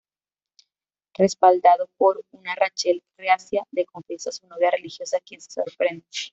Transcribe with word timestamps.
Respaldado 1.13 1.87
por 1.95 2.25
una 2.31 2.55
Rachel 2.55 3.03
reacia, 3.19 3.67
le 3.69 3.85
confiesa 3.85 4.31
a 4.31 4.33
su 4.33 4.47
novia 4.47 4.71
religiosa, 4.71 5.19
quien 5.23 5.39
se 5.41 5.51
sorprende. 5.51 6.07